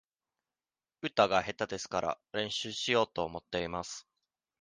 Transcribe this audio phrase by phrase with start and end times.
[1.03, 4.07] 歌が下手ですから、練習しようと思っています。